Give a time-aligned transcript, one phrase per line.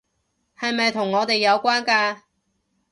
[0.57, 2.21] 係咪同我哋有關㗎？